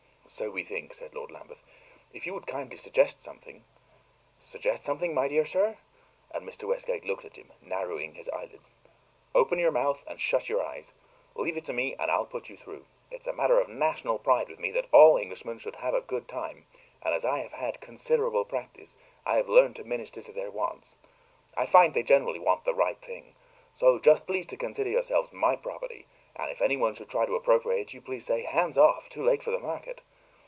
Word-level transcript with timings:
"So 0.41 0.49
we 0.49 0.63
think," 0.63 0.93
said 0.93 1.13
Lord 1.13 1.29
Lambeth. 1.29 1.61
"If 2.13 2.25
you 2.25 2.33
would 2.33 2.47
kindly 2.47 2.77
suggest 2.77 3.19
something" 3.19 3.65
"Suggest 4.39 4.81
something, 4.85 5.13
my 5.13 5.27
dear 5.27 5.45
sir?" 5.45 5.77
and 6.31 6.47
Mr. 6.47 6.63
Westgate 6.69 7.03
looked 7.03 7.25
at 7.25 7.35
him, 7.35 7.51
narrowing 7.61 8.13
his 8.15 8.29
eyelids. 8.29 8.71
"Open 9.35 9.59
your 9.59 9.73
mouth 9.73 10.05
and 10.07 10.21
shut 10.21 10.47
your 10.47 10.63
eyes! 10.65 10.93
Leave 11.35 11.57
it 11.57 11.65
to 11.65 11.73
me, 11.73 11.95
and 11.99 12.09
I'll 12.09 12.25
put 12.25 12.47
you 12.47 12.55
through. 12.55 12.85
It's 13.11 13.27
a 13.27 13.33
matter 13.33 13.59
of 13.59 13.67
national 13.67 14.19
pride 14.19 14.47
with 14.47 14.57
me 14.57 14.71
that 14.71 14.87
all 14.93 15.17
Englishmen 15.17 15.59
should 15.59 15.75
have 15.75 15.93
a 15.93 15.99
good 15.99 16.29
time; 16.29 16.65
and 17.01 17.13
as 17.13 17.25
I 17.25 17.39
have 17.39 17.51
had 17.51 17.81
considerable 17.81 18.45
practice, 18.45 18.95
I 19.25 19.35
have 19.35 19.49
learned 19.49 19.75
to 19.75 19.83
minister 19.83 20.21
to 20.21 20.31
their 20.31 20.49
wants. 20.49 20.95
I 21.57 21.65
find 21.65 21.93
they 21.93 22.03
generally 22.03 22.39
want 22.39 22.63
the 22.63 22.73
right 22.73 22.99
thing. 23.01 23.35
So 23.75 23.99
just 23.99 24.27
please 24.27 24.47
to 24.47 24.55
consider 24.57 24.89
yourselves 24.91 25.33
my 25.33 25.57
property; 25.57 26.05
and 26.37 26.49
if 26.49 26.61
anyone 26.61 26.95
should 26.95 27.09
try 27.09 27.25
to 27.25 27.35
appropriate 27.35 27.93
you, 27.93 27.99
please 28.01 28.25
to 28.27 28.31
say, 28.33 28.43
'Hands 28.43 28.77
off; 28.77 29.09
too 29.09 29.23
late 29.25 29.43
for 29.43 29.51
the 29.51 29.59
market. 29.59 29.99